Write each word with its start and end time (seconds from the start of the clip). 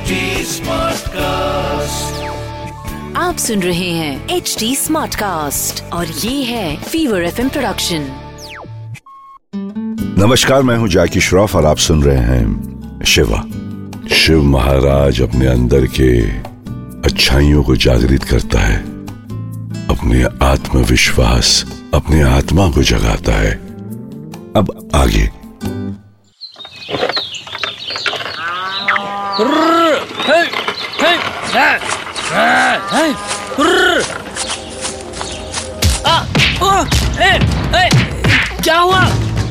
HD 0.00 0.06
Smartcast. 0.06 1.16
आप 3.16 3.36
सुन 3.38 3.62
रहे 3.62 3.90
हैं 3.90 4.28
एच 4.28 4.56
डी 4.58 4.76
स्मार्ट 4.76 5.14
कास्ट 5.14 5.92
और 5.92 6.06
ये 6.06 6.44
है 6.44 6.76
फीवर 6.76 7.22
एफ़ 7.22 7.48
प्रोडक्शन 7.48 8.08
नमस्कार 10.18 10.62
मैं 10.62 10.76
हूँ 10.76 10.88
जैकी 10.88 11.20
श्रॉफ 11.20 11.56
और 11.56 11.66
आप 11.66 11.76
सुन 11.76 12.02
रहे 12.02 12.18
हैं 12.18 12.44
शिवा। 13.06 13.44
शिव 14.14 14.42
महाराज 14.42 15.22
अपने 15.22 15.46
अंदर 15.46 15.86
के 15.86 16.20
अच्छाइयों 17.10 17.62
को 17.62 17.76
जागृत 17.76 18.24
करता 18.24 18.60
है 18.60 18.76
अपने 19.86 20.24
आत्मविश्वास 20.42 21.66
अपने 21.94 22.22
आत्मा 22.22 22.70
को 22.70 22.82
जगाता 22.82 23.32
है। 23.32 23.54
अब 24.56 24.90
आगे। 24.94 25.40
हे, 30.26 30.38
हे, 31.00 31.12
हे, 31.52 31.68
हे, 32.30 32.76
हे, 32.92 33.12
रुर्र। 33.62 34.04
आ, 36.06 36.14
आ, 36.64 36.84
ए, 37.20 37.30
ए, 37.76 37.88
क्या 38.62 38.78
हुआ? 38.78 39.00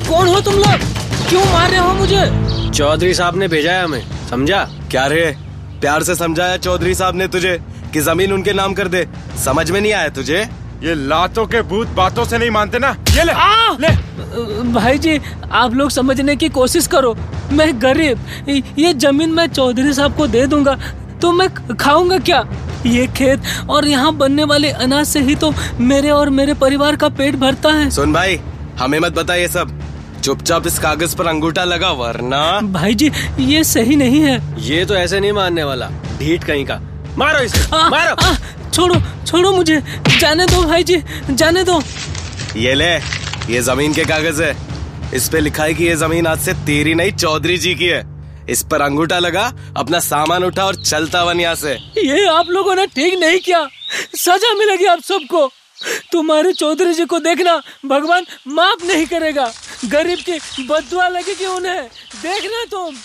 कौन 0.09 0.27
हो 0.27 0.39
तुम 0.41 0.53
लोग? 0.53 0.87
क्यों 1.29 1.45
मार 1.45 1.69
रहे 1.69 1.79
हो 1.79 1.93
मुझे? 1.93 2.25
चौधरी 2.71 3.13
साहब 3.13 3.37
ने 3.37 3.47
भेजा 3.47 3.71
है 3.71 3.83
हमें 3.83 4.03
समझा? 4.29 4.63
क्या 4.91 5.05
रे? 5.07 5.35
प्यार 5.81 6.03
से 6.03 6.15
समझाया 6.15 6.57
चौधरी 6.57 6.95
साहब 6.95 7.15
ने 7.15 7.27
तुझे 7.27 7.59
कि 7.93 8.01
ज़मीन 8.01 8.33
उनके 8.33 8.53
नाम 8.53 8.73
कर 8.73 8.87
दे। 8.87 9.07
समझ 9.45 9.71
में 9.71 9.81
नहीं 9.81 9.93
आया 9.93 10.09
तुझे? 10.09 10.47
ये 10.83 10.95
लातों 10.95 11.45
के 11.45 11.61
भूत 11.61 11.87
बातों 11.87 12.25
से 12.25 12.37
नहीं 12.37 12.49
मानते 12.51 12.79
ना? 12.79 12.95
ये 13.09 13.23
ले 13.23 13.31
आ! 13.31 13.77
ले। 13.79 13.89
भाई 14.63 14.97
जी 14.97 15.19
आप 15.51 15.73
लोग 15.73 15.89
समझने 15.89 16.35
की 16.35 16.49
कोशिश 16.49 16.87
करो। 16.87 17.17
मैं 17.51 17.71
गरीब 17.81 18.49
ये 18.79 18.93
ज़मीन 18.93 19.31
मैं 19.31 19.47
चौधरी 19.47 19.93
साहब 19.93 20.15
को 20.17 20.27
दे 20.27 20.45
दूँगा 20.47 20.77
तो 21.21 21.31
मैं 21.31 21.47
खाऊँगा 21.75 22.17
क्या? 22.19 22.43
ये 22.85 23.07
खेत 23.07 23.41
और 23.69 23.87
यहाँ 23.87 24.13
बनने 24.17 24.43
वाले 24.43 24.69
अनाज 24.83 25.05
से 25.07 25.19
ही 25.19 25.35
तो 25.35 25.53
मेरे 25.79 26.09
और 26.09 26.29
मेरे 26.29 26.53
परिवार 26.53 26.95
का 26.95 27.09
पेट 27.09 27.35
भरता 27.35 27.69
है। 27.69 27.89
सुन 27.91 28.13
भाई 28.13 28.39
हमें 28.79 28.99
मत 28.99 29.13
बता 29.13 29.35
ये 29.35 29.47
सब। 29.47 29.79
चुपचाप 30.23 30.67
इस 30.67 30.77
कागज़ 30.79 31.15
पर 31.15 31.27
अंगूठा 31.27 31.63
लगा 31.63 31.91
वरना 31.93 32.39
भाई 32.71 32.93
जी 32.93 33.11
ये 33.39 33.63
सही 33.63 33.95
नहीं 33.95 34.21
है। 34.21 34.39
ये 34.61 34.85
तो 34.85 34.95
ऐसे 34.95 35.19
नहीं 35.19 35.31
मानने 35.31 35.63
वाला। 35.63 35.89
ढीठ 36.19 36.43
कहीं 36.43 36.65
का। 36.65 36.79
मारो 37.17 37.39
इसे 37.39 37.67
आ, 37.75 37.89
मारो। 37.89 38.15
आ, 38.15 38.33
छोड़ो 38.73 38.95
छोड़ो 39.25 39.51
मुझे। 39.51 39.81
जाने 40.19 40.45
दो 40.45 40.63
भाई 40.63 40.83
जी 40.83 41.01
जाने 41.31 41.63
दो। 41.63 41.81
ये 42.57 42.73
ले 42.75 42.93
ये 43.53 43.61
ज़मीन 43.61 43.93
के 43.93 44.03
कागज़ 44.05 44.41
है। 44.43 44.55
इस 45.13 45.27
पे 45.29 45.39
लिखा 45.39 45.63
है 45.63 45.73
कि 45.73 45.83
ये 45.83 45.95
ज़मीन 45.95 46.27
आज 46.27 46.39
से 46.39 46.53
तेरी 46.65 46.93
नहीं 46.95 47.11
चौधरी 47.11 47.57
जी 47.57 47.73
की 47.75 47.85
है। 47.85 48.03
इस 48.49 48.63
पर 48.63 48.81
अंगूठा 48.81 49.19
लगा 49.19 49.45
अपना 49.77 49.99
सामान 49.99 50.43
उठा 50.43 50.65
और 50.65 50.75
चलता 50.75 51.23
वन 51.23 51.39
यहाँ 51.39 51.55
से। 51.55 51.71
ये 51.99 52.25
आप 52.25 52.49
लोगों 52.49 52.75
ने 52.75 52.85
ठीक 52.87 53.19
नहीं 53.19 53.39
किया। 53.39 53.67
सजा 54.15 54.53
मिलेगी 54.53 54.85
आप 54.85 54.99
सबको। 54.99 55.47
तुम्हारे 56.11 56.51
चौधरी 56.53 56.93
जी 56.93 57.05
को 57.05 57.19
देखना 57.19 57.55
भगवान 57.85 58.25
माफ़ 58.47 58.85
नहीं 58.85 59.05
करेगा। 59.05 59.51
गरीब 59.85 60.19
की 60.19 60.67
बदुआ 60.67 61.07
लगेगी 61.07 61.45
उन्हें 61.45 61.83
देखना 62.23 62.63
तुम। 62.65 62.95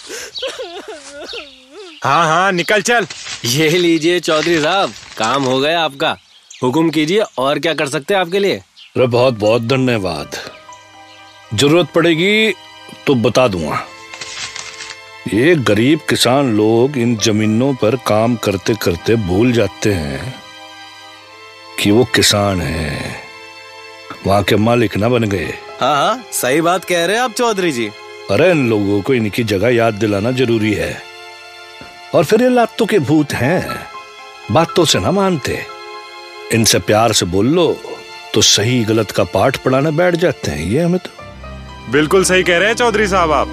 हाँ 2.04 2.24
हाँ 2.26 2.52
निकल 2.52 2.82
चल। 2.82 3.06
ये 3.44 3.68
लीजिए 3.68 4.20
चौधरी 4.20 4.60
साहब 4.60 4.92
काम 5.18 5.44
हो 5.44 5.58
गया 5.60 5.80
आपका। 5.80 6.16
हुक्म 6.62 6.90
कीजिए 6.90 7.22
और 7.38 7.58
क्या 7.58 7.74
कर 7.74 7.88
सकते 7.88 8.14
हैं 8.14 8.20
आपके 8.20 8.38
लिए? 8.38 8.56
अरे 8.96 9.06
बहुत 9.06 9.34
बहुत 9.34 9.62
धन्यवाद। 9.62 10.36
ज़रूरत 11.54 11.88
पड़ेगी 11.94 12.52
तो 13.06 13.14
बता 13.14 13.46
दूँगा। 13.48 13.78
ये 15.34 15.54
गरीब 15.56 16.00
किसान 16.08 16.52
लोग 16.56 16.96
इन 16.98 17.16
जमीनों 17.16 17.72
पर 17.74 17.96
काम 18.06 18.34
करते 18.36 18.74
करते 18.74 19.16
भूल 19.26 19.52
जाते 19.52 19.92
हैं 19.92 20.34
कि 21.80 21.90
वो 21.90 22.04
किसान 22.14 22.60
हैं। 22.60 23.22
वहाँ 24.26 24.42
के 24.42 24.56
मालिक 24.56 24.96
ना 24.96 25.08
बन 25.08 25.24
गए। 25.24 25.52
हाँ 25.80 25.94
हाँ 25.96 26.24
सही 26.32 26.60
बात 26.60 26.84
कह 26.84 27.04
रहे 27.04 27.16
हैं 27.16 27.22
आप 27.22 27.32
चौधरी 27.32 27.72
जी। 27.72 27.86
अरे 28.30 28.50
इन 28.50 28.68
लोगों 28.70 29.00
को 29.02 29.14
इनकी 29.14 29.44
जगह 29.44 29.74
याद 29.74 29.94
दिलाना 29.94 30.30
ज़रूरी 30.32 30.72
है। 30.72 30.96
और 32.14 32.24
फिर 32.24 32.42
ये 32.42 32.48
लातों 32.48 32.86
के 32.86 32.98
भूत 33.00 33.32
हैं। 33.32 33.86
बातों 34.52 34.84
से 34.84 35.00
ना 35.00 35.10
मानते। 35.10 35.64
इनसे 36.52 36.78
प्यार 36.78 37.12
से 37.12 37.26
बोल 37.26 37.46
लो 37.46 37.66
तो 38.34 38.42
सही 38.42 38.84
गलत 38.84 39.10
का 39.10 39.24
पाठ 39.24 39.56
पढ़ाने 39.56 39.90
बैठ 39.92 40.14
जाते 40.16 40.50
हैं। 40.50 40.66
ये 40.66 40.82
हमें 40.82 40.98
तो 40.98 41.23
बिल्कुल 41.90 42.24
सही 42.24 42.42
कह 42.42 42.58
रहे 42.58 42.68
हैं 42.68 42.74
चौधरी 42.76 43.06
साहब 43.08 43.32
आप। 43.32 43.48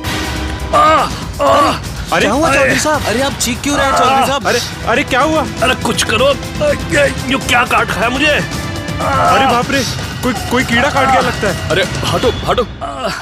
अरे 2.14 2.22
क्या 2.22 2.32
हुआ 2.32 2.54
चौधरी 2.54 2.80
साहब? 2.80 3.06
अरे 3.08 3.22
आप 3.22 3.34
चीख 3.34 3.62
क्यों 3.64 3.78
रहे 3.78 3.86
हैं 3.86 3.98
चौधरी 3.98 4.28
साहब? 4.28 4.48
अरे 4.48 4.60
अरे 4.92 5.04
क्या 5.04 5.22
हुआ? 5.22 5.46
अरे 5.64 5.76
कुछ 5.84 6.04
करो। 6.04 6.28
ये 6.94 7.38
क्या 7.40 7.64
काट 7.66 7.90
खाया 7.90 8.10
मुझे? 8.10 8.28
अरे 8.28 9.46
बाप 9.46 9.72
रे 9.72 9.84
कोई 10.24 10.34
कोई 10.50 10.64
कीड़ा 10.64 10.90
काट 10.90 11.12
गया 11.12 11.22
लगता 11.22 11.48
है। 11.48 11.70
अरे 11.70 11.84
हटो 12.08 12.30
हटो 12.48 12.64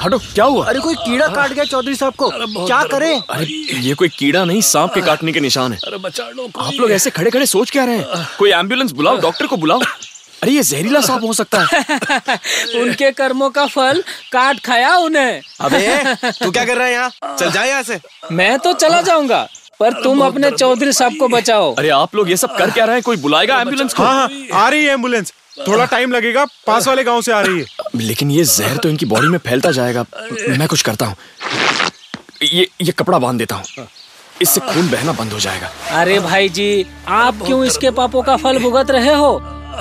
हटो 0.02 0.18
क्या 0.18 0.44
हुआ? 0.44 0.64
अरे 0.64 0.80
कोई 0.80 0.94
कीड़ा 0.96 1.26
काट 1.28 1.52
गया 1.52 1.64
चौधरी 1.64 1.94
साहब 1.94 2.14
को। 2.18 2.30
क्या 2.66 2.82
करें? 2.92 3.22
अरे 3.30 3.44
ये 3.80 3.94
कोई 3.94 4.08
कीड़ा 4.18 4.44
नहीं 4.44 4.60
सांप 4.62 4.94
के 4.94 5.00
काटने 5.02 5.32
के 5.32 5.40
निशान 5.40 5.72
है। 5.72 5.78
अरे 5.86 5.98
बचा 5.98 6.28
लो 6.28 6.50
आप 6.58 6.72
लोग 6.80 6.90
ऐसे 6.92 7.10
खड़े 7.10 7.30
खड़े 7.30 7.46
सोच 7.46 7.70
क्या 7.70 7.84
रहे 7.84 7.96
हैं? 7.96 8.26
कोई 8.38 8.50
एंबुलेंस 8.52 8.92
बुलाओ 8.92 9.20
डॉक्टर 9.20 9.46
को 9.46 9.56
बुलाओ। 9.56 9.80
अरे 10.42 10.52
ये 10.52 10.62
जहरीला 10.62 11.00
सांप 11.00 11.22
हो 11.24 11.32
सकता 11.32 11.58
है। 11.62 12.38
उनके 12.82 13.10
कर्मों 13.12 13.48
का 13.50 13.66
फल 13.66 14.02
काट 14.32 14.60
खाया 14.64 14.94
उन्हें। 14.96 15.40
अबे 15.60 16.14
तू 16.42 16.50
क्या 16.50 16.64
कर 16.64 16.76
रहा 16.76 16.86
है 16.86 16.92
यहाँ? 16.92 17.10
चल 17.38 17.50
जाए 17.50 17.68
यहाँ 17.68 17.82
से। 17.82 18.00
मैं 18.32 18.58
तो 18.58 18.72
चला 18.74 19.00
जाऊँगा 19.02 19.46
पर 19.80 19.92
तुम 20.02 20.20
अपने 20.24 20.50
चौधरी 20.50 20.92
साहब 20.92 21.16
को 21.18 21.28
बचाओ। 21.28 21.74
अरे 21.74 21.88
आप 21.90 22.14
लोग 22.14 22.30
ये 22.30 22.36
सब 22.36 22.56
कर 22.56 22.70
क्या 22.70 22.84
रहे 22.84 22.94
हैं? 22.94 23.02
कोई 23.02 23.16
बुलाएगा 23.16 23.60
एंबुलेंस 23.60 23.94
को? 23.94 24.02
हाँ 24.02 24.14
हाँ 24.14 24.64
आ 24.64 24.68
रही 24.68 24.84
है 24.84 24.92
एंबुलेंस 24.92 25.32
थोड़ा 25.68 25.84
टाइम 25.84 26.12
लगेगा 26.12 26.44
पास 26.66 26.86
वाले 26.88 27.04
गाँव 27.04 27.22
से 27.22 27.32
आ 27.32 27.40
रही 27.40 27.58
है। 27.60 27.66
लेकिन 27.96 28.30
ये 28.30 28.44
जहर 28.46 28.76
तो 28.76 28.88
इनकी 28.88 29.06
बॉडी 29.06 29.28
में 29.28 29.38
फैलता 29.38 29.70
जाएगा। 29.72 30.04
मैं 30.58 30.68
कुछ 30.68 30.82
करता 30.82 31.06
हूँ। 31.06 31.16
ये 32.42 32.68
ये 32.82 32.92
कपड़ा 32.98 33.18
बाँध 33.18 33.38
देता 33.38 33.56
हूँ। 33.56 33.86
इससे 34.42 34.60
खून 34.62 34.88
बहना 34.90 35.12
बंद 35.12 35.32
हो 35.32 35.40
जाएगा। 35.40 35.70
अरे 36.00 36.18
भाई 36.20 36.48
जी 36.48 36.86
आप 37.08 37.42
क्यों 37.46 37.64
इसके 37.64 37.90
पापों 37.98 38.22
का 38.22 38.36
फल 38.36 38.58
भुगत 38.58 38.90
रहे 38.90 39.14
हो? 39.14 39.32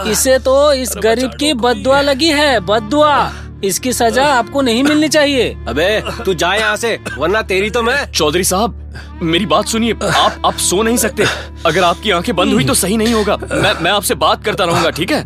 इसे 0.07 0.37
तो 0.39 0.71
इस 0.73 0.93
गरीब 0.97 1.31
की 1.39 1.53
बदुआ 1.55 2.01
लगी 2.01 2.29
है 2.31 2.59
बदुआ। 2.61 3.31
इसकी 3.63 3.91
सजा 3.93 4.25
आपको 4.33 4.61
नहीं 4.61 4.83
मिलनी 4.83 5.07
चाहिए। 5.09 5.49
अबे 5.67 5.87
तू 6.25 6.33
जा 6.33 6.53
यहाँ 6.53 6.75
से 6.77 6.97
वरना 7.17 7.41
तेरी 7.41 7.69
तो 7.69 7.81
मैं 7.81 8.11
चौधरी 8.11 8.43
साहब 8.43 9.19
मेरी 9.23 9.45
बात 9.45 9.67
सुनिए। 9.67 9.93
आप 9.93 10.41
आप 10.45 10.57
सो 10.59 10.81
नहीं 10.83 10.97
सकते। 10.97 11.25
अगर 11.65 11.83
आपकी 11.83 12.11
आँखें 12.11 12.35
बंद 12.35 12.53
हुई 12.53 12.65
तो 12.65 12.73
सही 12.73 12.97
नहीं 12.97 13.13
होगा। 13.13 13.37
मैं 13.43 13.73
मैं 13.81 13.91
आपसे 13.91 14.15
बात 14.15 14.43
करता 14.45 14.65
रहूँगा 14.65 14.89
ठीक 14.91 15.11
है? 15.11 15.21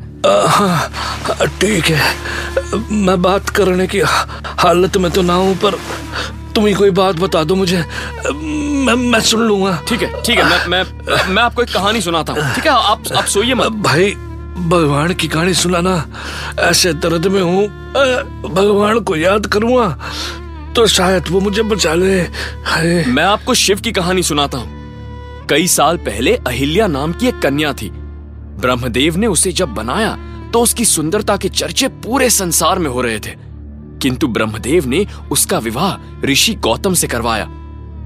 हाँ, 0.48 0.90
ठीक 1.62 1.86
है। 1.86 2.82
मैं 2.92 3.22
बात 3.22 3.50
करने 3.50 3.88
की 3.88 4.02
हालत 4.04 4.98
में 4.98 5.12
तो 5.12 5.22
ना 5.22 5.34
हूँ 5.34 5.56
पर 5.56 5.80
तुम 6.56 6.66
ही 6.66 6.74
कोई 6.74 6.90
बात 6.92 7.16
बता 7.16 7.44
दो 7.44 7.56
मुझे। 7.56 7.84
मैं 8.86 8.96
मैं 8.96 9.20
सुन 9.22 9.42
लूँगा। 9.42 9.80
ठीक 9.90 10.02
है 10.02 10.22
ठीक 10.22 10.40
है 10.40 10.46
मैं 10.46 10.68
मैं 10.68 10.84
मैं 11.28 11.44
आपको 11.44 11.62
एक 11.62 11.74
कहानी 11.74 12.02
सुनाता 12.02 12.34
हूँ 12.34 12.54
ठीक 12.56 12.66
है? 12.66 12.72
आप 12.72 13.04
आप 13.18 13.26
सोइए 13.26 13.54
मत। 13.54 13.82
भाई 13.84 14.16
भगवान 14.54 15.14
की 15.14 15.28
कहानी 15.28 15.54
सुनाना। 15.54 16.06
ऐसे 16.60 16.94
दर्द 16.94 17.28
में 17.28 17.42
हूँ। 17.42 17.68
भगवान 18.54 19.00
को 19.00 19.16
याद 19.16 19.48
करूँगा 19.48 19.88
तो 20.76 20.86
शायद 20.88 21.28
वो 21.30 21.40
मुझे 21.40 21.64
बचा 21.64 21.94
ले। 21.94 22.22
मैं 23.06 23.24
आपको 23.24 23.54
शिव 23.54 23.80
की 23.82 23.92
कहानी 23.92 24.24
सुनाता 24.24 24.58
हूँ। 24.58 25.48
कई 25.50 25.68
साल 25.68 25.98
पहले 25.98 26.36
अहिल्या 26.38 26.88
नाम 26.88 27.14
की 27.14 27.28
एक 27.28 27.40
कन्या 27.40 27.74
थी। 27.74 27.90
ब्रह्मदेव 27.90 29.18
ने 29.18 29.28
उसे 29.28 29.52
जब 29.52 29.74
बनाया 29.74 30.16
तो 30.54 30.62
उसकी 30.62 30.86
सुंदरता 30.86 31.38
के 31.38 31.50
चर्चे 31.50 31.88
पूरे 31.88 32.30
संसार 32.30 32.80
में 32.80 32.90
हो 32.90 33.02
रहे 33.02 33.20
थे। 33.20 33.36
किंतु 34.02 34.28
ब्रह्मदेव 34.28 34.86
ने 34.86 35.06
उसका 35.32 35.60
विवाह 35.60 36.26
ऋषि 36.26 36.54
गौतम 36.56 36.94
से 36.94 37.08
करवाया। 37.08 37.48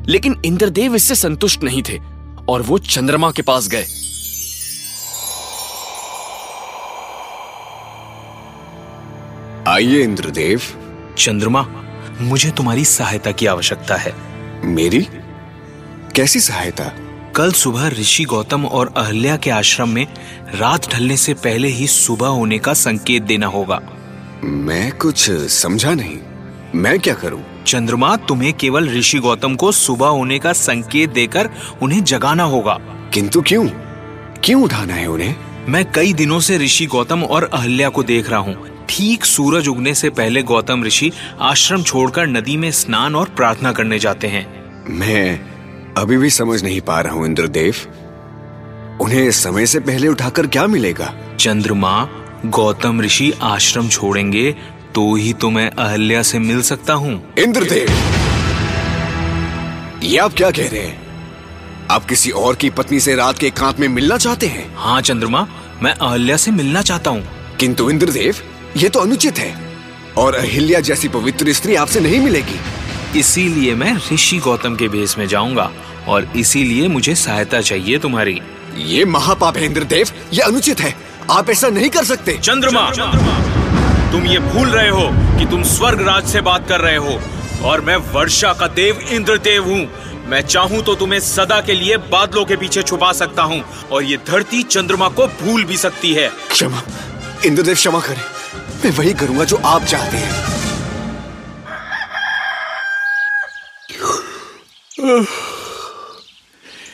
लेकिन 0.10 0.42
इंद्रदेव 0.46 0.96
इससे 0.96 1.16
संतुष्ट 1.16 1.64
नहीं 1.64 1.84
थे, 1.90 2.00
और 2.50 2.62
वो 2.62 2.78
चंद्रमा 2.78 3.32
के 3.32 3.42
पास 3.42 3.68
गए। 3.68 3.86
आइए 9.78 10.04
इंद्रदेव। 10.04 10.62
चंद्रमा 11.18 11.68
मुझे 12.22 12.52
तुम्हारी 12.52 12.86
सहायता 12.86 13.32
की 13.32 13.46
आवश्यकता 13.46 13.96
है। 13.96 14.16
मेरी? 14.64 15.08
कैसी 16.16 16.40
सहायता? 16.40 16.92
कल 17.36 17.52
सुबह 17.52 17.88
ऋषि 17.88 18.24
गौतम 18.24 18.66
और 18.66 18.94
अहल्या 18.98 19.38
के 19.38 19.50
आश्रम 19.50 19.90
में 19.90 20.08
रात 20.56 20.94
ढलने 20.94 21.18
से 21.18 21.34
पहले 21.34 21.68
ही 21.68 21.88
सुबह 21.88 22.28
होने 22.28 22.60
का 22.60 22.74
संकेत 22.74 23.24
देना 23.24 23.48
होगा। 23.48 23.82
मैं 24.44 24.92
कुछ 24.92 25.32
समझा 25.32 25.94
नहीं। 25.94 26.18
मैं 26.76 27.00
क्या 27.00 27.14
करूँ? 27.14 27.64
चंद्रमा 27.68 28.16
तुम्हें 28.16 28.54
केवल 28.54 28.90
ऋषि 28.90 29.20
गौतम 29.20 29.56
को 29.56 29.72
सुबह 29.72 30.08
होने 30.08 30.40
का 30.40 30.54
संकेत 30.54 31.10
देकर 31.10 31.50
उन्हें 31.82 32.04
जगाना 32.04 32.44
होगा। 32.44 32.80
किंतु 33.14 33.42
क्यों? 33.42 33.68
क्यों 34.44 34.64
उठाना 34.64 34.94
है 34.94 35.08
उन्हें? 35.08 35.36
मैं 35.70 35.92
कई 35.92 36.14
दिनों 36.14 36.40
से 36.40 36.58
ऋषि 36.58 36.86
गौतम 36.86 37.24
और 37.24 37.50
अहल्या 37.54 37.90
को 37.90 38.04
देख 38.04 38.30
रहा 38.30 38.40
हूँ। 38.40 38.77
ठीक 38.90 39.26
सूरज 39.26 39.68
उगने 39.68 39.94
से 39.94 40.10
पहले 40.10 40.44
गौतम 40.44 40.84
ऋषि 40.84 41.12
आश्रम 41.42 41.84
छोड़कर 41.84 42.28
नदी 42.28 42.58
में 42.58 42.72
स्नान 42.72 43.16
और 43.16 43.30
प्रार्थना 43.30 43.72
करने 43.72 44.00
जाते 44.00 44.28
हैं। 44.28 44.46
मैं 44.90 45.40
अभी 45.98 46.18
भी 46.18 46.30
समझ 46.30 46.64
नहीं 46.64 46.82
पा 46.82 47.00
रहा 47.02 47.14
हूँ 47.14 47.26
इंद्रदेव। 47.26 47.76
उन्हें 49.02 49.32
समय 49.32 49.66
से 49.66 49.80
पहले 49.80 50.08
उठाकर 50.08 50.48
क्या 50.48 50.68
मिलेगा? 50.68 51.14
चंद्रमा 51.40 52.08
गौतम 52.46 53.02
ऋषि 53.02 53.32
आश्रम 53.42 53.90
छोड़ेंगे 53.90 54.52
तो 54.96 55.14
ही 55.16 55.34
तो 55.34 55.50
मैं 55.50 55.70
अहल्या 55.70 56.22
से 56.22 56.40
मिल 56.40 56.62
सकता 56.62 56.94
हूँ। 56.94 57.34
इंद्रदेव! 57.38 57.90
ये 60.04 60.18
आप 60.18 60.34
क्या 60.34 60.52
कह 60.52 60.68
रहे 60.68 60.82
हैं? 60.82 61.08
आप 61.92 62.06
किसी 62.06 62.32
और 62.32 62.56
की 62.56 62.70
पत्नी 62.70 63.00
से 63.00 63.16
रात 63.16 63.38
के 63.38 63.48
एकांत 63.48 63.80
में 63.80 63.88
मिलना 63.88 64.18
चाहते 64.18 64.48
हैं? 64.48 64.74
हाँ 64.76 65.02
चंद्रमा 65.02 65.48
मैं 65.84 65.94
अहल्या 65.94 66.38
से 66.38 66.52
मिलना 66.52 66.82
चाहता 66.82 67.12
हूँ। 67.12 67.28
किंतु 67.60 67.90
इंद्रदेव 67.90 68.36
ये 68.78 68.90
तो 68.90 69.00
अनुचित 69.00 69.38
है। 69.40 69.56
और 70.18 70.36
अहिल्या 70.36 70.80
जैसी 70.80 71.08
पवित्र 71.08 71.54
स्त्री 71.54 71.76
आपसे 71.76 72.00
नहीं 72.00 72.20
मिलेगी। 72.20 72.60
इसीलिए 73.20 73.76
मैं 73.76 73.94
ऋषि 74.14 74.38
गौतम 74.38 74.76
के 74.76 74.88
भेष 74.88 75.18
में 75.18 75.28
जाऊँगा 75.28 75.70
और 76.08 76.32
इसीलिए 76.38 76.88
मुझे 76.88 77.16
सहायता 77.16 77.62
चाहिए 77.62 77.98
तुम्हारी। 77.98 78.40
ये 78.78 79.06
महापाप 79.06 79.58
है 79.58 79.66
इंद्रदेव। 79.66 80.10
ये 80.34 80.42
अनुचित 80.42 80.82
है। 80.82 80.94
आप 81.32 81.50
ऐसा 81.50 81.70
नहीं 81.70 81.90
कर 81.90 82.04
सकते। 82.04 82.38
चंद्रमा! 82.38 82.90
तुम 84.12 84.26
ये 84.26 84.40
भूल 84.40 84.70
रहे 84.70 84.90
हो 84.90 85.10
कि 85.40 85.46
तुम 85.46 85.64
स्वर्ग 85.64 86.02
राज 86.02 86.28
से 86.28 86.42
बात 86.42 86.68
कर 86.70 86.82
रहे 86.82 86.96
हो 86.96 87.20
और 87.64 87.82
मैं 87.82 87.96
वर्षा 88.14 88.54
का 88.54 88.68
देव 88.68 89.00
इंद्रदेव 89.10 89.64
हूँ। 89.64 89.88
मैं 90.30 90.42
चाहूँ 90.42 90.84
तो 90.84 90.96
तुम्हें 90.96 91.20
सदा 91.20 91.62
के 91.62 91.74
लिए 91.74 91.98
बादलों 92.12 92.46
के 92.46 92.56
पीछे 92.56 92.84
छुपा 92.84 93.12
सकता 93.14 93.44
हूँ 93.44 93.64
और 93.92 94.04
ये 94.04 94.18
धरती 94.28 94.64
चंद्रमा 94.64 95.10
को 95.10 95.28
भूल 95.28 95.64
भी 95.64 95.78
सकती 95.78 96.14
है। 96.14 96.32
क्षमा। 96.52 96.84
इंद्रदेव 97.46 97.76
क्षमा 97.76 98.00
करें। 98.00 98.37
मैं 98.84 98.92
वही 98.92 99.14
करूँगा 99.14 99.44
जो 99.44 99.58
आप 99.58 99.84
चाहते 99.84 100.18
हैं। 100.18 100.58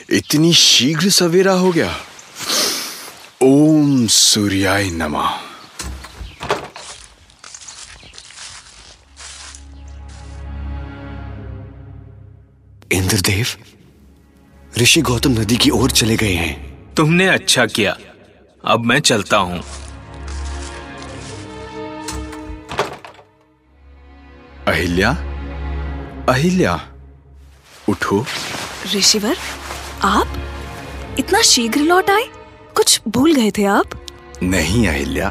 इतनी 0.10 0.54
शीघ्र 0.54 1.10
सवेरा 1.10 1.54
हो 1.54 1.72
गया। 1.72 1.96
ओम 3.42 4.08
सूर्याय 4.08 4.90
नमः। 4.90 5.30
इंद्रदेव 12.92 13.48
ऋषि 14.78 15.02
गौतम 15.02 15.32
नदी 15.32 15.58
की 15.58 15.70
ओर 15.70 15.92
चले 15.92 16.16
गए 16.16 16.34
हैं। 16.34 16.94
तुमने 16.94 17.28
अच्छा 17.28 17.66
किया। 17.66 17.98
अब 18.64 18.86
मैं 18.86 19.00
चलता 19.00 19.38
हूँ। 19.38 19.64
अहिल्या? 24.74 25.10
अहिल्या 26.30 26.78
उठो। 27.90 28.24
ऋषिवर 28.96 29.36
आप? 30.04 30.34
इतना 31.20 31.42
शीघ्र 31.46 31.80
लौट 31.82 32.10
आए? 32.10 32.24
कुछ 32.76 33.02
भूल 33.08 33.34
गए 33.36 33.52
थे 33.58 33.66
आप? 33.66 33.90
नहीं 34.44 34.88
अहिल्या 34.88 35.30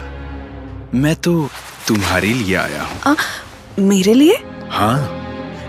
मैं 0.95 1.15
तो 1.17 1.33
तुम्हारे 1.89 2.33
लिए 2.35 2.55
आया 2.57 2.83
हूँ। 2.83 3.17
मेरे 3.89 4.15
लिए? 4.15 4.37
हाँ 4.71 4.97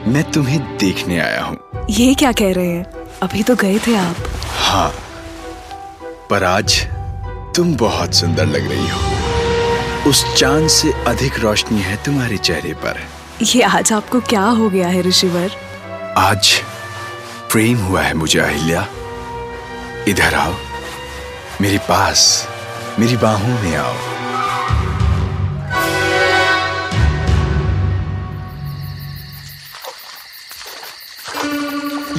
मैं 0.08 0.24
तुम्हें 0.32 0.60
देखने 0.78 1.20
आया 1.20 1.42
हूँ। 1.44 1.58
ये 1.90 2.14
क्या 2.14 2.32
कह 2.32 2.54
रहे 2.54 2.68
हैं? 2.68 2.84
अभी 3.24 3.44
तो 3.44 3.56
गए 3.56 3.80
थे 3.88 3.96
आप। 3.96 4.16
हाँ 4.60 4.90
पर 6.30 6.44
आज 6.44 6.80
तुम 7.56 7.76
बहुत 7.78 8.14
सुंदर 8.16 8.46
लग 8.48 8.70
रही 8.72 8.88
हो। 8.90 10.10
उस 10.10 10.24
चाँद 10.36 10.68
से 10.70 10.92
अधिक 11.08 11.40
रोशनी 11.40 11.82
है 11.82 11.96
तुम्हारे 12.06 12.38
चेहरे 12.38 12.74
पर। 12.86 13.00
ये 13.42 13.62
आज 13.62 13.94
आपको 13.94 14.22
क्या 14.22 14.42
हो 14.42 14.70
गया 14.70 14.88
है, 14.88 15.02
ऋषिवर? 15.02 15.52
आज 16.18 16.62
प्रेम 17.52 17.78
हुआ 17.78 18.02
है 18.02 18.14
मुझे, 18.14 18.40
अहिल्या। 18.40 18.88
इधर 20.08 20.34
आओ। 20.34 20.54
मेरे 21.62 21.78
पास, 21.78 22.48
मेरी 23.00 23.18
बाहों 23.18 23.48
में 23.48 23.76
आओ। 23.76 23.94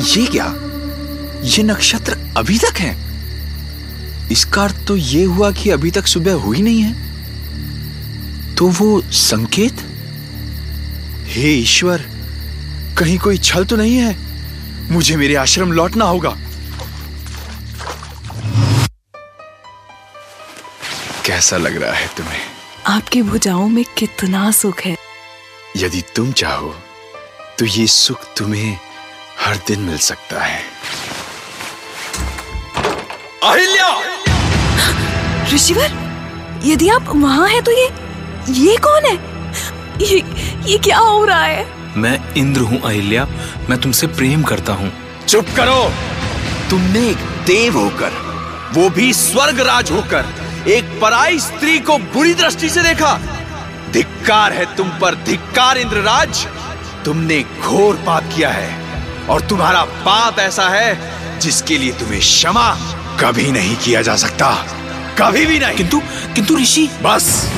ये 0.02 0.26
क्या? 0.26 0.54
ये 1.42 1.62
नक्षत्र 1.62 2.34
अभी 2.36 2.58
तक 2.58 2.76
है? 2.76 2.96
इसका 4.32 4.62
अर्थ 4.62 4.86
तो 4.88 4.96
ये 4.96 5.24
हुआ 5.24 5.50
कि 5.50 5.70
अभी 5.70 5.90
तक 5.90 6.06
सुबह 6.06 6.34
हुई 6.34 6.62
नहीं 6.62 6.80
है। 6.80 7.04
तो 8.54 8.68
वो 8.68 9.02
संकेत 9.02 9.93
हे 11.34 11.50
ईश्वर 11.52 12.02
कहीं 12.98 13.18
कोई 13.18 13.38
छल 13.38 13.64
तो 13.64 13.76
नहीं 13.76 13.96
है? 13.96 14.16
मुझे 14.90 15.16
मेरे 15.16 15.34
आश्रम 15.34 15.72
लौटना 15.72 16.04
होगा। 16.04 16.34
कैसा 21.26 21.56
लग 21.56 21.76
रहा 21.82 21.92
है 21.92 22.06
तुम्हें? 22.16 22.40
आपकी 22.86 23.22
भुजाओं 23.22 23.68
में 23.68 23.84
कितना 23.98 24.50
सुख 24.50 24.80
है। 24.80 24.96
यदि 25.76 26.02
तुम 26.16 26.32
चाहो 26.32 26.74
तो 27.58 27.66
ये 27.66 27.86
सुख 27.86 28.26
तुम्हें 28.36 28.78
हर 29.40 29.56
दिन 29.66 29.80
मिल 29.80 29.98
सकता 29.98 30.44
है। 30.44 30.62
अहिल्या! 33.44 33.90
ऋषिवर 35.54 36.02
यदि 36.64 36.88
आप 36.88 37.08
वहाँ 37.08 37.48
हैं 37.48 37.62
तो 37.62 37.72
ये 37.72 37.88
ये 38.62 38.76
कौन 38.76 39.04
है? 39.04 39.16
ये 40.02 40.43
ये 40.66 40.78
क्या 40.78 40.98
हो 40.98 41.24
रहा 41.24 41.44
है? 41.44 41.66
मैं 41.96 42.34
इंद्र 42.34 42.60
हूँ 42.60 42.80
अहिल्या। 42.80 43.24
मैं 43.70 43.80
तुमसे 43.80 44.06
प्रेम 44.06 44.42
करता 44.42 44.72
हूँ। 44.72 44.92
चुप 45.28 45.46
करो। 45.56 45.92
तुमने 46.70 47.08
एक 47.08 47.16
देव 47.46 47.78
होकर 47.78 48.12
वो 48.74 48.88
भी 48.90 49.12
स्वर्ग 49.12 49.60
राज 49.60 49.90
होकर 49.90 50.24
एक 50.68 50.98
पराई 51.02 51.38
स्त्री 51.38 51.78
को 51.78 51.98
बुरी 52.14 52.34
दृष्टि 52.34 52.70
से 52.70 52.82
देखा। 52.82 53.20
धिक्कार 53.92 54.52
है 54.52 54.64
तुम 54.76 54.88
पर 54.88 55.14
धिक्कार 55.14 55.78
इंद्रराज। 55.78 56.46
तुमने 57.04 57.44
घोर 57.62 57.96
पाप 57.96 58.30
किया 58.36 58.50
है 58.50 58.70
और 59.26 59.40
तुम्हारा 59.40 59.84
पाप 59.84 60.38
ऐसा 60.38 60.68
है 60.68 61.40
जिसके 61.40 61.78
लिए 61.78 61.92
तुम्हें 61.92 62.20
क्षमा 62.20 62.70
कभी 63.20 63.50
नहीं 63.52 63.76
किया 63.76 64.02
जा 64.02 64.16
सकता। 64.16 64.52
कभी 65.18 65.46
भी 65.46 65.58
नहीं। 65.58 65.76
किंतु 65.76 66.00
किंतु 66.34 66.56
ऋषि 66.56 66.88
बस। 67.02 67.52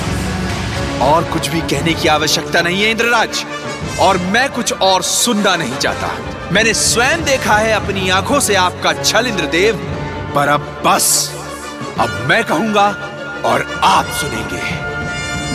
और 1.03 1.25
कुछ 1.25 1.49
भी 1.49 1.61
कहने 1.61 1.95
की 1.95 2.09
आवश्यकता 2.09 2.61
नहीं 2.61 2.83
है 2.83 2.91
इंद्रराज। 2.91 3.45
और 4.01 4.19
मैं 4.19 4.51
कुछ 4.53 4.73
और 4.73 5.03
सुनना 5.03 5.57
नहीं 5.57 5.77
चाहता। 5.77 6.09
मैंने 6.53 6.75
स्वयं 6.75 7.25
देखा 7.25 7.57
है 7.57 7.73
अपनी 7.73 8.09
आँखों 8.11 8.41
से 8.41 8.55
आपका 8.55 8.93
छल 8.93 9.26
इंद्रदेव। 9.26 9.76
पर 10.35 10.49
अब 10.49 10.83
बस 10.87 11.33
अब 11.99 12.26
मैं 12.29 12.45
कहूँगा 12.45 12.87
और 13.45 13.81
आप 13.85 14.07
सुनेंगे। 14.07 14.87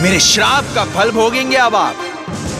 मेरे 0.02 0.20
श्राप 0.20 0.64
का 0.74 0.84
फल 0.84 1.10
भोगेंगे 1.10 1.56
अब 1.56 1.76
आप। 1.76 1.96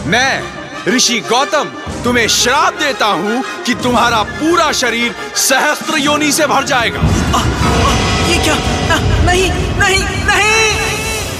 मैं 0.06 0.42
ऋषि 0.88 1.20
गौतम 1.20 1.64
तुम्हें 2.04 2.28
श्राप 2.28 2.74
देता 2.74 3.06
हूँ 3.06 3.42
कि 3.66 3.74
तुम्हारा 3.74 4.22
पूरा 4.22 4.72
शरीर 4.72 5.14
सहस्त्र 5.36 5.98
योनि 5.98 6.32
से 6.32 6.46
भर 6.46 6.64
जाएगा। 6.64 7.00
आ, 7.00 7.40
आ, 7.40 7.92
ये 8.28 8.44
क्या? 8.44 8.54
आ, 8.54 8.98
नहीं 9.24 9.50
नहीं। 9.52 10.21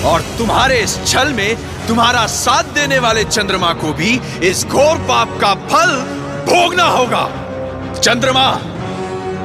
और 0.05 0.21
तुम्हारे 0.39 0.79
इस 0.81 0.99
छल 1.07 1.33
में 1.33 1.57
तुम्हारा 1.89 2.27
साथ 2.27 2.65
देने 2.75 2.99
वाले 2.99 3.25
चंद्रमा 3.25 3.73
को 3.73 3.93
भी 3.93 4.21
इस 4.43 4.65
घोर 4.65 4.99
पाप 5.09 5.39
का 5.41 5.55
फल 5.69 5.95
भोगना 6.47 6.85
होगा। 6.85 7.25
चंद्रमा, 8.01 8.51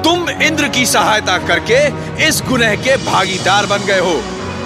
तुम 0.04 0.30
इंद्र 0.30 0.68
की 0.68 0.86
सहायता 0.86 1.38
करके 1.38 1.80
इस 2.28 2.42
गुनह 2.50 2.76
के 2.76 2.96
भागीदार 3.06 3.66
बन 3.66 3.78
गए 3.78 4.00
हो। 4.00 4.14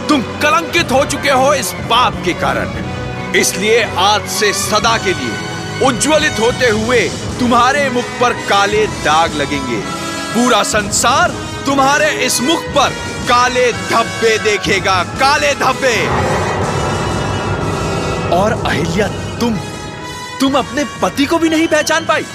तुम 0.10 0.22
कलंकित 0.42 0.92
हो 0.92 1.04
चुके 1.06 1.32
हो 1.32 1.54
इस 1.54 1.72
पाप 1.90 2.22
के 2.26 2.34
कारण। 2.34 3.36
इसलिए 3.36 3.84
आज 3.98 4.28
से 4.30 4.54
सदा 4.54 4.98
के 4.98 5.14
लिए 5.14 5.88
उज्ज्वलित 5.88 6.40
होते 6.40 6.70
हुए 6.70 7.00
तुम्हारे 7.40 7.90
मुख 7.90 8.06
पर 8.22 8.34
काले 8.50 8.86
दाग 8.88 9.36
लगेंगे। 9.36 9.80
पूरा 10.34 10.64
संसार 10.64 11.30
तुम्हारे 11.66 12.10
इस 12.26 12.42
मुख 12.42 12.64
पर 12.78 12.94
काले 13.28 13.72
धब्बे 13.72 14.38
देखेगा, 14.44 15.02
काले 15.20 15.54
धब्बे। 15.56 15.98
और 18.36 18.52
अहिल्या, 18.54 19.08
तुम 19.40 19.58
तुम 20.40 20.58
अपने 20.58 20.84
पति 21.02 21.26
को 21.26 21.38
भी 21.38 21.50
नहीं 21.50 21.68
पहचान 21.68 22.06
पाई। 22.06 22.26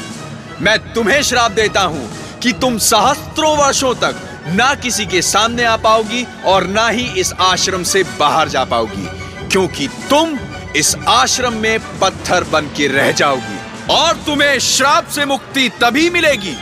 मैं 0.60 0.78
तुम्हें 0.94 1.22
श्राप 1.22 1.50
देता 1.52 1.80
हूँ 1.82 2.08
कि 2.42 2.52
तुम 2.54 2.78
सहस्त्रों 2.80 3.56
वर्षों 3.58 3.94
तक 3.96 4.22
ना 4.48 4.74
किसी 4.76 5.06
के 5.06 5.22
सामने 5.24 5.64
आ 5.64 5.76
पाओगी 5.78 6.26
और 6.46 6.66
ना 6.66 6.88
ही 6.88 7.04
इस 7.20 7.32
आश्रम 7.42 7.82
से 7.84 8.02
बाहर 8.18 8.48
जा 8.48 8.64
पाओगी, 8.64 9.06
क्योंकि 9.48 9.88
तुम 10.10 10.38
इस 10.76 10.94
आश्रम 11.08 11.54
में 11.54 11.78
पत्थर 12.00 12.44
बन 12.52 12.66
के 12.76 12.86
रह 12.88 13.10
जाओगी 13.12 13.58
और 13.92 14.16
तुम्हें 14.26 14.58
श्राप 14.60 15.08
से 15.08 15.24
मुक्ति 15.24 15.68
तभी 15.80 16.08
मिलेगी 16.10 16.56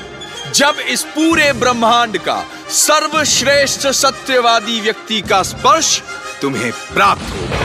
जब 0.55 0.81
इस 0.89 1.03
पूरे 1.15 1.53
ब्रह्मांड 1.55 2.19
का 2.19 2.43
सर्वश्रेष्ठ 2.75 3.87
सत्यवादी 3.87 4.81
व्यक्ति 4.81 5.21
का 5.21 5.43
स्पर्श 5.43 6.03
तुम्हें 6.43 6.73
प्राप्त 6.73 7.23
होगा। 7.23 7.59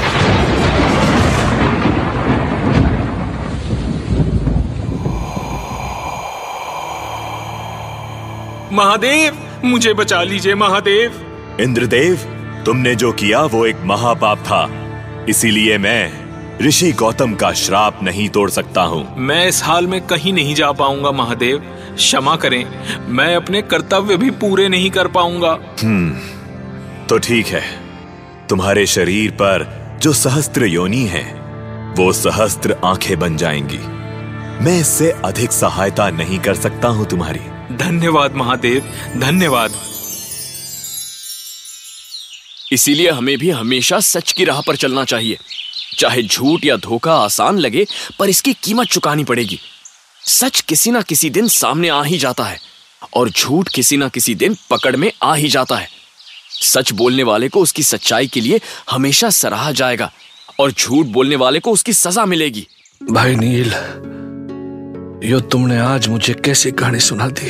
महादेव 8.71 9.37
मुझे 9.65 9.93
बचा 9.93 10.21
लीजिए 10.23 10.55
महादेव। 10.55 11.57
इंद्रदेव 11.59 12.15
तुमने 12.65 12.95
जो 12.95 13.11
किया 13.11 13.41
वो 13.45 13.65
एक 13.65 13.81
महापाप 13.83 14.39
था। 14.39 14.63
इसीलिए 15.29 15.77
मैं 15.77 16.29
ऋषि 16.61 16.91
गौतम 16.91 17.33
का 17.35 17.51
श्राप 17.53 18.03
नहीं 18.03 18.29
तोड़ 18.29 18.49
सकता 18.49 18.81
हूँ। 18.81 19.15
मैं 19.17 19.47
इस 19.47 19.63
हाल 19.63 19.87
में 19.87 20.01
कहीं 20.07 20.33
नहीं 20.33 20.55
जा 20.55 20.71
पाऊँगा 20.71 21.11
महादेव। 21.11 21.78
क्षमा 21.99 22.35
करें। 22.35 22.63
मैं 23.07 23.35
अपने 23.35 23.61
कर्तव्य 23.61 24.17
भी 24.17 24.29
पूरे 24.31 24.67
नहीं 24.69 24.89
कर 24.89 25.07
पाऊँगा। 25.07 25.51
हम्म 25.81 27.05
तो 27.07 27.17
ठीक 27.17 27.47
है। 27.47 27.63
तुम्हारे 28.49 28.85
शरीर 28.87 29.31
पर 29.31 29.67
जो 30.01 30.13
सहस्त्र 30.13 30.65
योनि 30.65 31.03
है 31.05 31.23
वो 31.97 32.11
सहस्त्र 32.13 32.75
आँखें 32.85 33.17
बन 33.19 33.37
जाएँगी। 33.37 33.77
मैं 34.65 34.79
इससे 34.79 35.11
अधिक 35.25 35.51
सहायता 35.51 36.09
नहीं 36.09 36.39
कर 36.39 36.55
सकता 36.55 36.87
हूँ 36.87 37.05
तुम्हारी। 37.05 37.39
धन्यवाद 37.75 38.35
महादेव 38.35 38.91
धन्यवाद। 39.17 39.73
इसीलिए 42.71 43.09
हमें 43.09 43.37
भी 43.37 43.49
हमेशा 43.49 43.99
सच 43.99 44.31
की 44.31 44.43
राह 44.43 44.61
पर 44.61 44.75
चलना 44.75 45.03
चाहिए। 45.03 45.37
चाहे 45.97 46.23
झूठ 46.23 46.65
या 46.65 46.75
धोखा 46.77 47.13
आसान 47.13 47.57
लगे 47.57 47.85
पर 48.19 48.29
इसकी 48.29 48.53
कीमत 48.53 48.87
चुकानी 48.87 49.23
पड़ेगी। 49.23 49.59
सच 50.23 50.61
किसी 50.61 50.91
ना 50.91 51.01
किसी 51.01 51.29
दिन 51.29 51.47
सामने 51.47 51.89
आ 51.89 52.01
ही 52.03 52.17
जाता 52.17 52.43
है 52.43 52.59
और 53.15 53.29
झूठ 53.29 53.69
किसी 53.69 53.97
ना 53.97 54.07
किसी 54.07 54.35
दिन 54.35 54.55
पकड़ 54.69 54.95
में 54.95 55.11
आ 55.23 55.33
ही 55.33 55.49
जाता 55.49 55.75
है। 55.75 55.87
सच 56.61 56.91
बोलने 56.91 57.23
वाले 57.23 57.49
को 57.49 57.61
उसकी 57.61 57.83
सच्चाई 57.83 58.27
के 58.27 58.41
लिए 58.41 58.59
हमेशा 58.89 59.29
सराहा 59.29 59.71
जाएगा 59.71 60.11
और 60.59 60.71
झूठ 60.71 61.05
बोलने 61.05 61.35
वाले 61.35 61.59
को 61.59 61.71
उसकी 61.71 61.93
सजा 61.93 62.25
मिलेगी। 62.25 62.67
भाई 63.01 63.35
नील, 63.35 63.71
यो 65.29 65.39
तुमने 65.41 65.77
आज 65.77 66.07
मुझे 66.07 66.33
कैसी 66.33 66.71
कहानी 66.71 66.99
सुना 66.99 67.27
दी? 67.29 67.49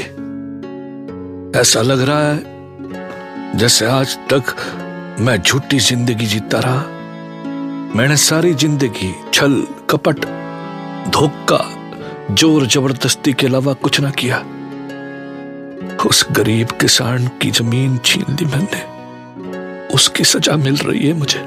ऐसा 1.60 1.82
लग 1.82 2.02
रहा 2.02 2.30
है 2.30 3.58
जैसे 3.58 3.86
आज 3.86 4.16
तक 4.34 4.56
मैं 5.20 5.42
झूठी 5.42 5.80
ज़िंदगी 5.80 6.26
जीता 6.26 6.60
रहा। 6.60 6.86
मैंने 7.96 8.18
सारी 8.18 8.54
ज़िंदगी 8.54 9.14
छल, 9.34 9.62
कपट, 9.90 10.26
धोखा 11.10 11.58
ज़ोर 12.32 12.66
ज़बरदस्ती 12.66 13.32
के 13.34 13.48
अलावा 13.48 13.74
कुछ 13.76 14.00
ना 14.00 14.10
किया। 14.20 14.38
उस 16.06 16.26
गरीब 16.32 16.72
किसान 16.72 17.28
की 17.42 17.50
ज़मीन 17.52 17.98
छीन 18.06 18.26
ली 18.32 18.46
मैंने। 18.46 18.82
उसकी 19.94 20.24
सजा 20.24 20.56
मिल 20.56 20.76
रही 20.78 21.08
है 21.08 21.14
मुझे। 21.14 21.40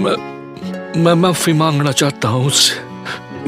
मैं 0.00 0.16
मैं 0.96 1.14
माफ़ी 1.14 1.52
मांगना 1.52 1.92
चाहता 1.92 2.28
हूँ 2.28 2.46
उससे। 2.46 2.80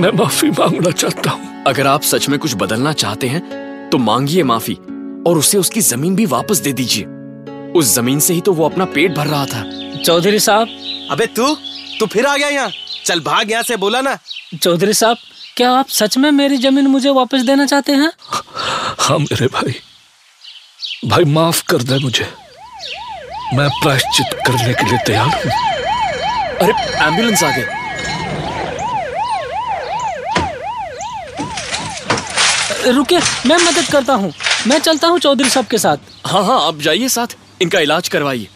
मैं 0.01 0.11
माफ़ी 0.13 0.51
मांगना 0.51 0.91
चाहता 0.93 1.31
हूँ। 1.31 1.63
अगर 1.67 1.87
आप 1.87 2.03
सच 2.03 2.29
में 2.29 2.39
कुछ 2.39 2.55
बदलना 2.55 2.93
चाहते 2.95 3.27
हैं 3.27 3.89
तो 3.91 3.99
मांगिए 3.99 4.43
माफ़ी 4.43 4.75
और 5.27 5.39
उसे 5.39 5.59
उसकी 5.59 5.81
ज़मीन 5.83 6.17
भी 6.17 6.27
वापस 6.27 6.59
दे 6.59 6.73
दीजिए। 6.73 7.05
उस 7.73 7.95
ज़मीन 7.95 8.21
से 8.21 8.35
ही 8.35 8.41
तो 8.41 8.53
वो 8.53 8.69
अपना 8.69 8.85
पेट 8.95 9.15
भर 9.15 9.27
रहा 9.27 9.47
था। 9.47 9.63
चौधरी 10.05 10.39
साहब। 10.41 10.69
अबे 11.11 11.27
तू 11.29 11.55
तू 12.01 12.07
फिर 12.07 12.27
आ 12.27 12.37
गया 12.37 12.49
यहाँ। 12.49 12.71
चल 13.07 13.21
भाग 13.23 13.51
यहाँ 13.51 13.63
से 13.63 13.77
बोला 13.77 14.01
ना। 14.01 14.19
चौधरी 14.55 14.93
साहब 14.95 15.17
क्या 15.57 15.71
आप 15.73 15.89
सच 15.89 16.17
में 16.19 16.31
मेरी 16.31 16.57
ज़मीन 16.59 16.87
मुझे 16.87 17.11
वापस 17.11 17.43
देना 17.43 17.65
चाहते 17.67 17.93
हैं? 17.93 18.11
हाँ 19.01 19.19
मेरे 19.19 19.47
भाई। 19.53 19.75
भाई 21.09 21.25
माफ़ 21.25 21.63
कर 21.69 21.83
दे 21.83 21.99
मुझे। 21.99 22.27
मैं 23.55 23.69
प्रायश्चित 23.83 24.35
करने 24.47 24.73
के 24.75 24.85
लिए 24.87 24.99
तैयार 25.07 25.27
हूँ। 25.27 25.53
अरे 26.61 26.73
एंबुलेंस 27.05 27.43
आ 27.45 27.51
गई 27.57 27.65
रुकिए 32.93 33.21
मैं 33.47 33.57
मदद 33.59 33.87
करता 33.93 34.15
हूँ। 34.15 34.33
मैं 34.67 34.79
चलता 34.79 35.09
हूँ 35.09 35.19
चौधरी 35.19 35.49
साहब 35.51 35.67
के 35.67 35.79
साथ। 35.79 35.97
हाँ 36.27 36.45
हाँ 36.45 36.61
आप 36.67 36.81
जाइए 36.81 37.09
साथ। 37.09 37.37
इनका 37.63 37.81
इलाज 37.81 38.09
करवाइए। 38.09 38.49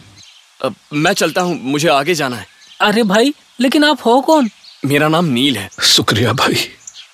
अब 0.61 0.75
मैं 0.93 1.13
चलता 1.13 1.41
हूँ 1.41 1.59
मुझे 1.63 1.89
आगे 1.89 2.15
जाना 2.15 2.37
है। 2.37 2.47
अरे 2.81 3.03
भाई 3.03 3.35
लेकिन 3.61 3.85
आप 3.85 4.07
हो 4.07 4.21
कौन? 4.21 4.51
मेरा 4.85 5.09
नाम 5.09 5.25
नील 5.29 5.57
है। 5.57 5.69
शुक्रिया 5.83 6.33
भाई। 6.33 6.69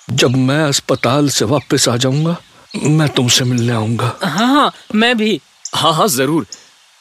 जब 0.07 0.35
मैं 0.37 0.59
अस्पताल 0.63 1.29
से 1.29 1.45
वापस 1.45 1.87
आ 1.89 1.95
जाऊँगा 1.97 2.35
मैं 2.75 3.07
तुमसे 3.09 3.45
मिलने 3.45 3.73
आऊँगा। 3.73 4.13
हाँ 4.23 4.47
हाँ 4.47 4.71
मैं 4.95 5.17
भी। 5.17 5.39
हाँ 5.75 5.93
हाँ 5.93 6.07
ज़रूर। 6.07 6.45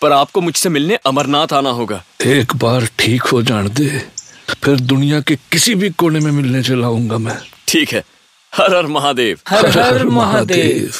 पर 0.02 0.12
आपको 0.12 0.40
मुझसे 0.40 0.68
मिलने 0.68 0.98
अमरनाथ 1.06 1.52
आना 1.52 1.70
होगा। 1.70 2.02
एक 2.26 2.56
बार 2.56 2.88
ठीक 2.98 3.22
हो 3.22 3.42
जान 3.42 3.68
दे 3.68 3.88
फिर 4.64 4.80
दुनिया 4.80 5.20
के 5.20 5.36
किसी 5.52 5.74
भी 5.74 5.90
कोने 5.90 6.20
में 6.20 6.30
मिलने 6.32 6.62
चलाऊँगा 6.62 7.18
मैं। 7.18 7.38
ठीक 7.68 7.92
है। 7.92 8.02
हर 8.52 8.74
हर 8.76 8.86
महादेव। 8.86 9.38
हर 9.48 9.66
हर 9.66 9.78
हर 9.78 10.04
महादेव। 10.06 10.90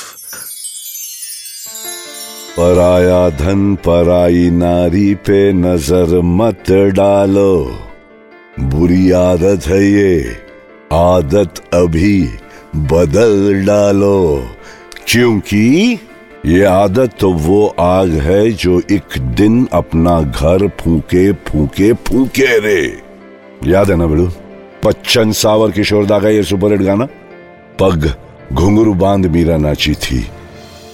पराया 2.57 3.29
धन 3.37 3.75
पराई 3.85 4.49
नारी 4.51 5.15
पे 5.15 5.53
नज़र 5.53 6.21
मत 6.39 6.71
डालो। 6.97 7.55
बुरी 8.61 9.11
आदत 9.13 9.67
है 9.67 9.85
ये। 9.85 10.46
आदत 10.93 11.55
अभी 11.75 12.23
बदल 12.93 13.64
डालो। 13.66 14.49
क्योंकि 15.09 15.99
ये 16.47 16.62
आदत 16.64 17.16
तो 17.21 17.33
वो 17.33 17.66
आग 17.81 18.11
है 18.11 18.50
जो 18.52 18.81
एक 18.90 19.19
दिन 19.19 19.66
अपना 19.73 20.21
घर 20.23 20.66
फूके 20.81 21.33
फूके 21.33 21.93
फूके 21.93 22.59
रे। 22.59 22.83
याद 23.66 23.90
है 23.90 23.97
ना 23.97 24.07
बेड़ू 24.07 24.26
बच्चन 24.87 25.33
सावर 25.33 25.71
किशोर 25.71 26.07
दा 26.07 26.19
का 26.19 26.28
ये 26.28 26.43
सुपरहिट 26.43 26.81
गाना? 26.81 27.05
पग 27.81 28.11
घुंघरू 28.52 28.95
बाँध 28.95 29.26
मीरा 29.26 29.57
नाची 29.57 29.95
थी, 29.95 30.26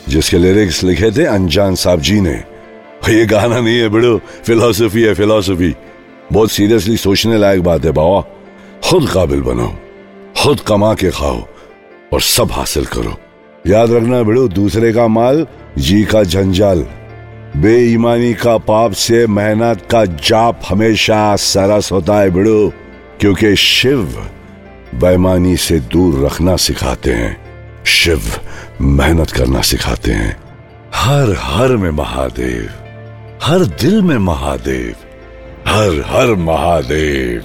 जिसके 0.09 0.39
लिरिक्स 0.39 0.83
लिखे 0.85 1.11
थे 1.11 1.25
अनजान 1.27 1.75
साहब 1.75 2.01
जी 2.01 2.21
ने। 2.21 2.43
ये 3.09 3.25
गाना 3.27 3.61
नहीं 3.61 3.79
है 3.79 3.89
बिड़ो 3.89 4.21
फिलोसफी 4.45 5.03
है 5.03 5.15
फिलोसफी 5.15 5.75
बहुत 6.33 6.51
सीरियसली 6.51 6.97
सोचने 6.97 7.39
लायक 7.39 7.63
बात 7.63 7.85
है 7.85 7.93
बाबा। 7.93 8.21
खुद 8.85 9.09
काबिल 9.11 9.41
बनो, 9.41 9.67
खुद 10.43 10.61
कमा 10.61 10.95
के 10.95 11.11
खाओ 11.11 11.41
और 12.13 12.21
सब 12.21 12.53
हासिल 12.53 12.85
करो। 12.85 13.15
याद 13.67 13.93
रखना 13.93 14.23
बिड़ो 14.23 14.49
दूसरे 14.49 14.93
का 14.93 15.07
माल, 15.09 15.47
जी 15.79 16.05
का 16.05 16.23
जंजाल 16.23 16.87
बेईमानी 17.57 18.33
का 18.35 18.57
पाप 18.59 18.93
से 18.93 19.27
मेहनत 19.27 19.87
का 19.91 20.05
जाप 20.05 20.61
हमेशा 20.69 21.37
सरस 21.37 21.93
होता 21.93 22.19
है 22.19 22.31
बिड़ो 22.31 22.73
क्योंकि 23.21 23.55
शिव 23.57 24.29
बेईमानी 24.95 25.57
से 25.57 25.79
दूर 25.81 26.25
रखना 26.27 26.57
सिखाते 26.57 27.13
हैं। 27.13 27.85
शिव 27.85 28.21
मेहनत 28.81 29.31
करना 29.31 29.61
सिखाते 29.61 30.11
हैं। 30.11 30.37
हर 30.95 31.35
हर 31.39 31.77
में 31.77 31.91
महादेव, 31.91 32.69
हर 33.43 33.65
दिल 33.81 34.03
में 34.03 34.19
महादेव, 34.19 34.95
हर 35.69 36.03
हर 36.07 36.35
महादेव। 36.35 37.45